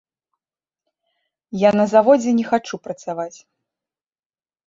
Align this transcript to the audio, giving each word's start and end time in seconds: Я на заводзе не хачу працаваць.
Я 1.67 1.71
на 1.79 1.85
заводзе 1.93 2.31
не 2.39 2.45
хачу 2.51 2.75
працаваць. 2.87 3.39